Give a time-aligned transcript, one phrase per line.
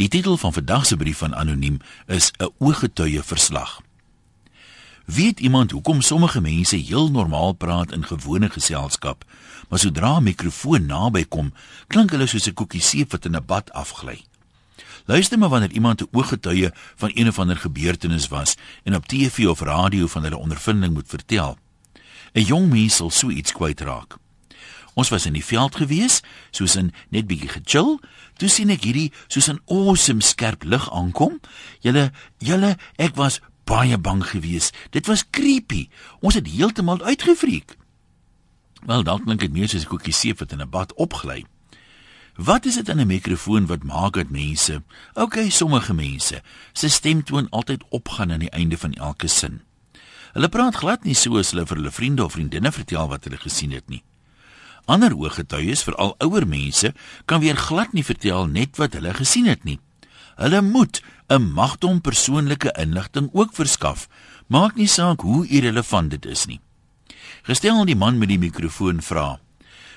[0.00, 1.76] Die titel van vandag se brief van anoniem
[2.06, 3.80] is 'n ooggetuie verslag.
[5.04, 9.24] Weet iemand hoekom sommige mense heel normaal praat in gewone geselskap,
[9.68, 11.52] maar sodra 'n mikrofoon naby kom,
[11.86, 14.24] klink hulle soos 'n koekie seep wat in 'n bad afgly?
[15.04, 19.46] Luister maar wanneer iemand 'n ooggetuie van een of ander gebeurtenis was en op TV
[19.46, 21.58] of radio van hulle ondervinding moet vertel.
[22.32, 24.19] 'n Jong mens sal so iets kwytraak.
[25.00, 26.20] Ons was in die veld gewees,
[26.52, 27.94] soos in net bietjie gechill,
[28.40, 31.40] toe sien ek hierdie soos 'n awesome skerp lig aankom.
[31.80, 34.74] Julle, julle, ek was baie bang geweest.
[34.90, 35.88] Dit was creepy.
[36.20, 37.76] Ons het heeltemal uitgefriek.
[38.84, 41.44] Wel, dalk klink dit meer soos 'n koekie seep wat in 'n bad opgly.
[42.36, 44.82] Wat is dit in 'n mikrofoon wat maak dat mense,
[45.14, 46.42] okay, sommige mense,
[46.72, 49.62] se stemtoon altyd opgaan aan die einde van elke sin?
[50.32, 53.38] Hulle praat glad nie so as hulle vir hulle vriende of vriendinne vertel wat hulle
[53.38, 54.02] gesien het nie.
[54.84, 56.94] Ander ooggetuies, veral ouer mense,
[57.24, 59.78] kan weer glad nie vertel net wat hulle gesien het nie.
[60.36, 64.08] Hulle moet 'n magdom persoonlike inligting ook verskaf,
[64.46, 66.60] maak nie saak hoe irrelevant dit is nie.
[67.42, 69.40] Gestel die man met die mikrofoon vra: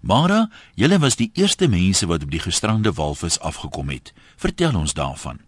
[0.00, 4.12] "Mara, julle was die eerste mense wat op die gestrande walvis afgekom het.
[4.36, 5.40] Vertel ons daarvan."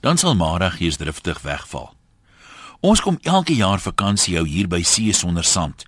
[0.00, 1.94] Dan sal Mara geesdriftig wegval.
[2.82, 5.84] Ons kom elke jaar vakansie hou hier by See sonder sand.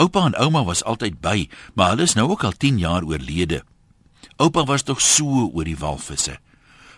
[0.00, 1.42] Oupa en ouma was altyd by,
[1.76, 3.60] maar hulle is nou ook al 10 jaar oorlede.
[4.40, 6.38] Oupa was tog so oor die walvisse.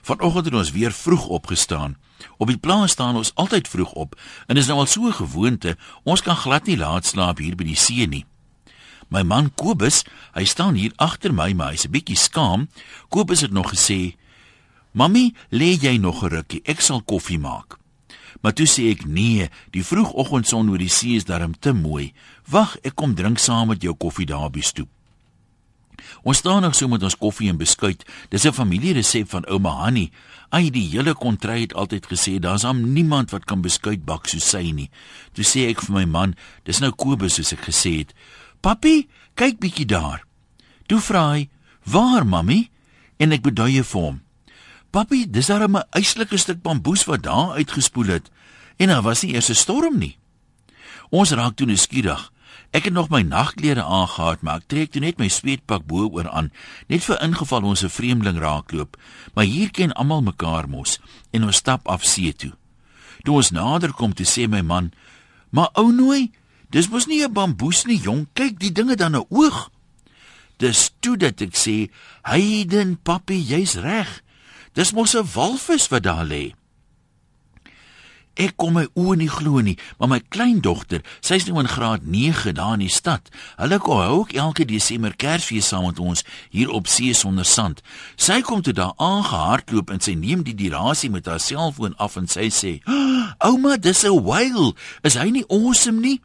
[0.07, 1.97] Vanoggend het ons weer vroeg opgestaan.
[2.39, 4.15] Op die plaas staan ons altyd vroeg op
[4.47, 7.65] en is nou al so 'n gewoonte, ons kan glad nie laat slaap hier by
[7.65, 8.27] die see nie.
[9.09, 10.05] My man Kobus,
[10.35, 12.69] hy staan hier agter my, maar hy's 'n bietjie skaam.
[13.09, 14.15] Kobus het nog gesê:
[14.93, 17.80] "Mamy, lê jy nog 'n rukkie, ek sal koffie maak."
[18.41, 22.13] Maar toe sê ek: "Nee, die vroegoggendson oor die see is darm te mooi.
[22.49, 24.89] Wag, ek kom drink saam met jou koffie daar die stoep."
[26.23, 28.05] Ons staan nog so met ons koffie en beskuit.
[28.29, 30.11] Dis 'n familieresep van ouma Hanni.
[30.49, 34.49] Ai, die hele kontry het altyd gesê daar's am niemand wat kan beskuit bak soos
[34.49, 34.91] sy nie.
[35.33, 38.15] Toe sê ek vir my man, dis nou Kobus soos ek gesê het.
[38.61, 40.25] Papi, kyk bietjie daar.
[40.87, 41.49] Toe vra hy,
[41.85, 42.71] "Waar, mami?"
[43.19, 44.21] En ek beduie vir hom.
[44.91, 48.31] "Papi, dis daar 'n eislike stuk bamboes wat daar uitgespoel het
[48.77, 50.19] en daar was nie eers 'n storm nie."
[51.11, 52.33] Ons raak toe nuuskierig.
[52.71, 56.53] Ek het nog my nagklere aangetree, maar ek trek toe net my sweetpak bo-oor aan,
[56.87, 58.97] net vir ingeval ons 'n vreemdeling raakloop.
[59.35, 62.53] Maar hier ken almal mekaar mos en ons stap af see toe.
[63.25, 64.93] Toe ons nader kom, toe sê my man:
[65.51, 66.31] "Maar ou nooi,
[66.71, 68.29] dis mos nie 'n bamboes nie, jong.
[68.33, 69.71] Kyk, die dinge dan 'n oog."
[70.57, 71.91] Dis toe dat ek sê:
[72.23, 74.23] "Heiden, papi, jy's reg.
[74.73, 76.55] Dis mos 'n walvis wat daar lê."
[78.41, 82.55] Ek kom my oë nie glo nie, maar my kleindogter, sy's nou in graad 9
[82.55, 83.29] daar in die stad.
[83.59, 87.83] Hulle kom ook elke Desember Kersfees saam met ons hier op see sonder sand.
[88.17, 92.31] Sy kom toe daar aangehardloop en sy neem die dirasie met haar selfoon af en
[92.31, 92.73] sy sê:
[93.45, 94.75] "Ouma, dis 'n whale.
[95.03, 96.21] Is hy nie awesome nie?"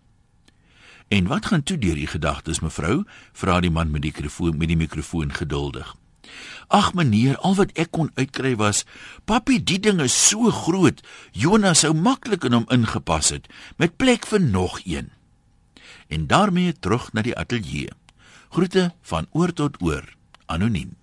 [1.10, 3.04] En wat gaan toe deur die gedagtes, mevrou?
[3.34, 5.96] vra die man met die mikrofoon met die mikrofoon geduldig.
[6.68, 8.86] Ag meneer, al wat ek kon uitkry was,
[9.26, 11.02] "Papi, die ding is so groot.
[11.32, 13.48] Jonas sou maklik in hom ingepas het
[13.78, 15.12] met plek vir nog een."
[16.08, 17.90] En daarmee terug na die ateljee.
[18.50, 20.16] Groete van oor tot oor,
[20.46, 20.96] anoniem.